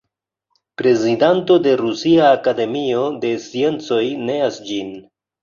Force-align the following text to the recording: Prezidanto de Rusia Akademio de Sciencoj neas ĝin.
Prezidanto 0.81 1.57
de 1.67 1.73
Rusia 1.81 2.31
Akademio 2.39 3.05
de 3.27 3.35
Sciencoj 3.45 4.01
neas 4.33 4.61
ĝin. 4.73 4.93